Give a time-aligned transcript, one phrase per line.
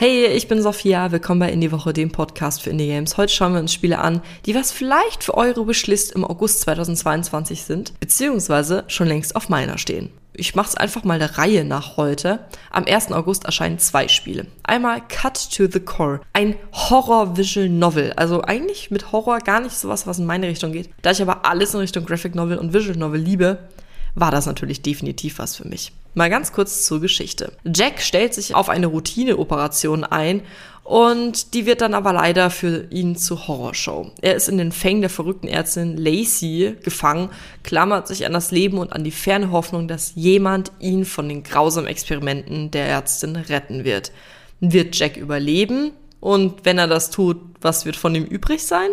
[0.00, 3.18] Hey, ich bin Sophia, willkommen bei Indie Woche, dem Podcast für Indie Games.
[3.18, 7.64] Heute schauen wir uns Spiele an, die was vielleicht für eure Wishlist im August 2022
[7.64, 10.08] sind, beziehungsweise schon längst auf meiner stehen.
[10.32, 12.46] Ich mache es einfach mal der Reihe nach heute.
[12.70, 13.12] Am 1.
[13.12, 14.46] August erscheinen zwei Spiele.
[14.62, 18.14] Einmal Cut to the Core, ein Horror-Visual Novel.
[18.14, 20.88] Also eigentlich mit Horror gar nicht sowas, was in meine Richtung geht.
[21.02, 23.68] Da ich aber alles in Richtung Graphic Novel und Visual Novel liebe,
[24.14, 25.92] war das natürlich definitiv was für mich.
[26.14, 27.52] Mal ganz kurz zur Geschichte.
[27.64, 30.42] Jack stellt sich auf eine Routineoperation ein
[30.82, 34.10] und die wird dann aber leider für ihn zur Horrorshow.
[34.20, 37.30] Er ist in den Fängen der verrückten Ärztin Lacey gefangen,
[37.62, 41.44] klammert sich an das Leben und an die ferne Hoffnung, dass jemand ihn von den
[41.44, 44.10] grausamen Experimenten der Ärztin retten wird.
[44.58, 45.92] Wird Jack überleben?
[46.18, 48.90] Und wenn er das tut, was wird von ihm übrig sein?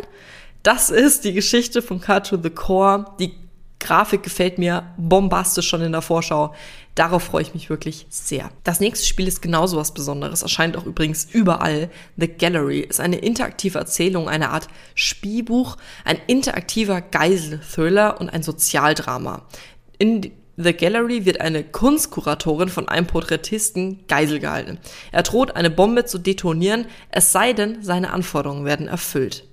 [0.62, 3.34] Das ist die Geschichte von Cut to the Core, die
[3.80, 6.54] Grafik gefällt mir bombastisch schon in der Vorschau.
[6.96, 8.50] Darauf freue ich mich wirklich sehr.
[8.64, 11.92] Das nächste Spiel ist genauso was Besonderes, erscheint auch übrigens überall.
[12.18, 19.46] The Gallery ist eine interaktive Erzählung, eine Art Spielbuch, ein interaktiver Geisel-Thriller und ein Sozialdrama.
[20.00, 24.80] In The Gallery wird eine Kunstkuratorin von einem Porträtisten Geisel gehalten.
[25.12, 29.48] Er droht, eine Bombe zu detonieren, es sei denn, seine Anforderungen werden erfüllt.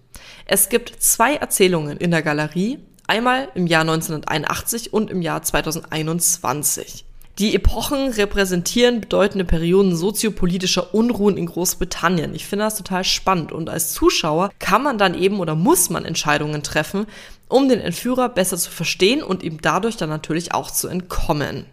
[0.47, 7.05] Es gibt zwei Erzählungen in der Galerie, Einmal im Jahr 1981 und im Jahr 2021.
[7.39, 12.35] Die Epochen repräsentieren bedeutende Perioden soziopolitischer Unruhen in Großbritannien.
[12.35, 16.05] Ich finde das total spannend und als Zuschauer kann man dann eben oder muss man
[16.05, 17.07] Entscheidungen treffen,
[17.49, 21.67] um den Entführer besser zu verstehen und ihm dadurch dann natürlich auch zu entkommen.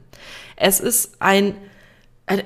[0.55, 1.55] Es ist ein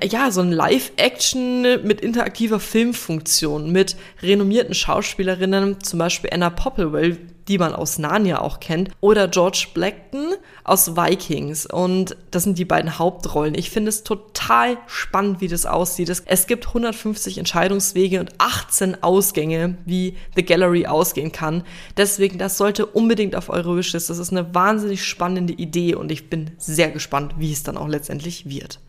[0.03, 7.57] ja, so ein Live-Action mit interaktiver Filmfunktion, mit renommierten Schauspielerinnen, zum Beispiel Anna Popplewell, die
[7.57, 11.65] man aus Narnia auch kennt, oder George Blackton aus Vikings.
[11.65, 13.55] Und das sind die beiden Hauptrollen.
[13.55, 16.09] Ich finde es total spannend, wie das aussieht.
[16.25, 21.63] Es gibt 150 Entscheidungswege und 18 Ausgänge, wie The Gallery ausgehen kann.
[21.97, 24.09] Deswegen, das sollte unbedingt auf eure Wishlist.
[24.09, 27.87] Das ist eine wahnsinnig spannende Idee und ich bin sehr gespannt, wie es dann auch
[27.87, 28.79] letztendlich wird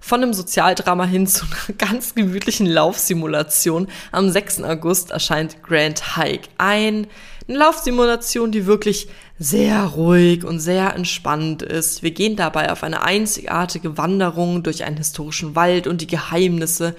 [0.00, 3.88] von einem Sozialdrama hin zu einer ganz gemütlichen Laufsimulation.
[4.10, 4.62] Am 6.
[4.62, 6.48] August erscheint Grand Hike.
[6.58, 7.06] Ein,
[7.48, 9.08] eine Laufsimulation, die wirklich
[9.38, 12.02] sehr ruhig und sehr entspannt ist.
[12.02, 16.94] Wir gehen dabei auf eine einzigartige Wanderung durch einen historischen Wald und die Geheimnisse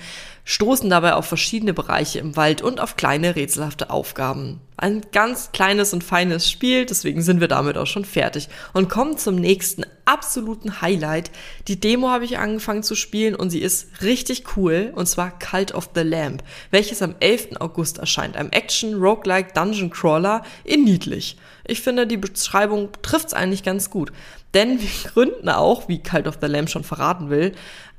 [0.46, 4.59] stoßen dabei auf verschiedene Bereiche im Wald und auf kleine rätselhafte Aufgaben.
[4.76, 9.18] Ein ganz kleines und feines Spiel, deswegen sind wir damit auch schon fertig und kommen
[9.18, 11.31] zum nächsten absoluten Highlight.
[11.70, 15.74] Die Demo habe ich angefangen zu spielen und sie ist richtig cool und zwar Cult
[15.74, 17.62] of the Lamp, welches am 11.
[17.62, 18.36] August erscheint.
[18.36, 21.38] Ein Action Roguelike Dungeon Crawler in niedlich.
[21.66, 24.12] Ich finde, die Beschreibung trifft es eigentlich ganz gut,
[24.54, 27.54] denn wir gründen auch, wie Cult of the Lamp schon verraten will,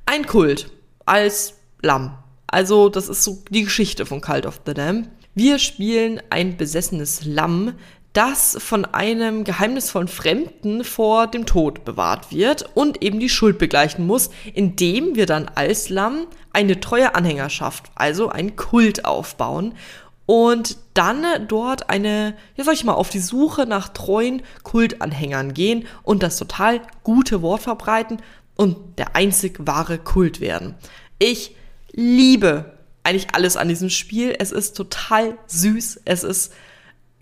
[0.05, 0.71] ein Kult
[1.07, 2.19] als Lamm.
[2.55, 5.09] Also, das ist so die Geschichte von Cult of the Dam.
[5.35, 7.75] Wir spielen ein besessenes Lamm,
[8.13, 14.07] das von einem geheimnisvollen Fremden vor dem Tod bewahrt wird und eben die Schuld begleichen
[14.07, 19.75] muss, indem wir dann als Lamm eine treue Anhängerschaft, also einen Kult aufbauen
[20.25, 25.89] und dann dort eine, ja sag ich mal, auf die Suche nach treuen Kultanhängern gehen
[26.05, 28.19] und das total gute Wort verbreiten
[28.55, 30.77] und der einzig wahre Kult werden.
[31.19, 31.57] Ich
[31.95, 32.73] liebe
[33.03, 34.35] eigentlich alles an diesem Spiel.
[34.39, 36.53] Es ist total süß, es ist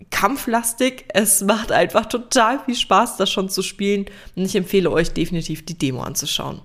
[0.09, 5.11] kampflastig, es macht einfach total viel Spaß, das schon zu spielen und ich empfehle euch
[5.11, 6.61] definitiv die Demo anzuschauen.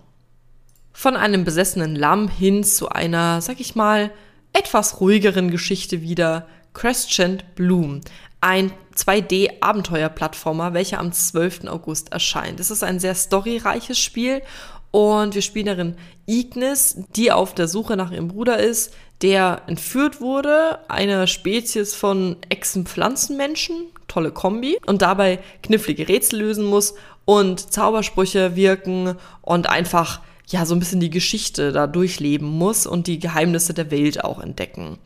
[0.92, 4.10] Von einem besessenen Lamm hin zu einer, sag ich mal,
[4.52, 8.00] etwas ruhigeren Geschichte wieder Crescent Bloom,
[8.40, 11.66] ein 2D-Abenteuer-Plattformer, welcher am 12.
[11.66, 12.60] August erscheint.
[12.60, 14.42] Es ist ein sehr storyreiches Spiel
[14.90, 15.94] und wir spielen darin
[16.26, 22.36] Ignis, die auf der Suche nach ihrem Bruder ist, der entführt wurde, einer Spezies von
[22.48, 26.94] Echsen-Pflanzenmenschen, tolle Kombi, und dabei knifflige Rätsel lösen muss
[27.24, 33.06] und Zaubersprüche wirken und einfach ja so ein bisschen die Geschichte da durchleben muss und
[33.06, 34.98] die Geheimnisse der Welt auch entdecken.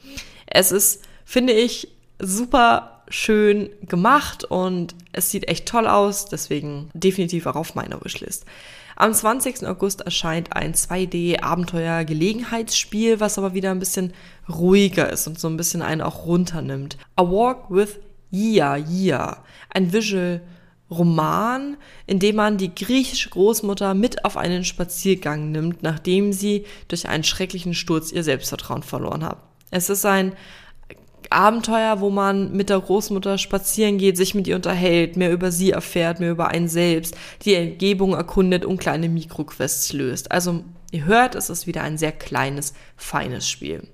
[0.47, 1.89] Es ist, finde ich,
[2.19, 8.45] super schön gemacht und es sieht echt toll aus, deswegen definitiv auch auf meiner Wishlist.
[8.97, 9.67] Am 20.
[9.67, 14.13] August erscheint ein 2D-Abenteuer-Gelegenheitsspiel, was aber wieder ein bisschen
[14.49, 16.99] ruhiger ist und so ein bisschen einen auch runternimmt.
[17.17, 17.99] A Walk with
[18.31, 19.39] Yia Yia,
[19.71, 20.43] ein Visual
[20.91, 21.77] Roman,
[22.07, 27.25] in dem man die griechische Großmutter mit auf einen Spaziergang nimmt, nachdem sie durch einen
[27.25, 29.39] schrecklichen Sturz ihr Selbstvertrauen verloren hat.
[29.71, 30.33] Es ist ein
[31.33, 35.71] Abenteuer, wo man mit der Großmutter spazieren geht, sich mit ihr unterhält, mehr über sie
[35.71, 40.31] erfährt, mehr über einen selbst, die Umgebung erkundet und kleine Mikroquests löst.
[40.31, 40.63] Also
[40.93, 43.89] Ihr hört, es ist wieder ein sehr kleines, feines Spiel.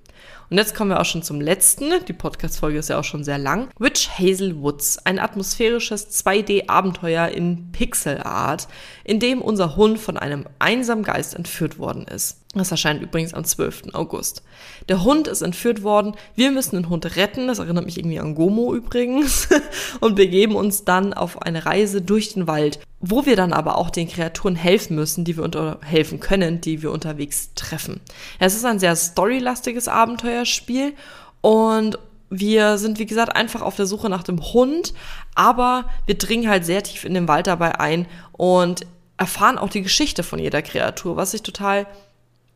[0.50, 1.92] Und jetzt kommen wir auch schon zum letzten.
[2.06, 3.68] Die Podcast-Folge ist ja auch schon sehr lang.
[3.78, 8.66] Witch Hazel Woods, ein atmosphärisches 2D-Abenteuer in Pixelart,
[9.04, 12.38] in dem unser Hund von einem einsamen Geist entführt worden ist.
[12.54, 13.92] Das erscheint übrigens am 12.
[13.92, 14.42] August.
[14.88, 16.14] Der Hund ist entführt worden.
[16.34, 17.46] Wir müssen den Hund retten.
[17.46, 19.48] Das erinnert mich irgendwie an Gomo übrigens.
[20.00, 23.90] Und begeben uns dann auf eine Reise durch den Wald, wo wir dann aber auch
[23.90, 28.00] den Kreaturen helfen müssen, die wir unter helfen können, die wir unterwegs treffen.
[28.38, 30.94] Es ist ein sehr storylastiges Abenteuerspiel
[31.40, 31.98] und
[32.30, 34.92] wir sind, wie gesagt, einfach auf der Suche nach dem Hund,
[35.34, 38.86] aber wir dringen halt sehr tief in den Wald dabei ein und
[39.16, 41.86] erfahren auch die Geschichte von jeder Kreatur, was ich total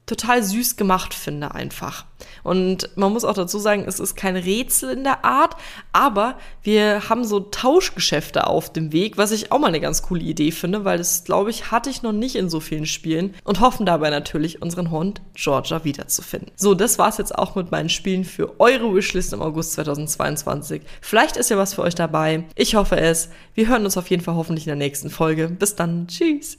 [0.06, 2.04] total süß gemacht finde einfach.
[2.43, 5.56] Und man muss auch dazu sagen, es ist kein Rätsel in der Art,
[5.93, 10.22] aber wir haben so Tauschgeschäfte auf dem Weg, was ich auch mal eine ganz coole
[10.22, 13.60] Idee finde, weil das, glaube ich, hatte ich noch nicht in so vielen Spielen und
[13.60, 16.50] hoffen dabei natürlich, unseren Hund Georgia wiederzufinden.
[16.56, 20.82] So, das war's jetzt auch mit meinen Spielen für eure Wishlist im August 2022.
[21.00, 22.44] Vielleicht ist ja was für euch dabei.
[22.54, 23.31] Ich hoffe es.
[23.54, 25.49] Wir hören uns auf jeden Fall hoffentlich in der nächsten Folge.
[25.49, 26.06] Bis dann.
[26.08, 26.50] Tschüss.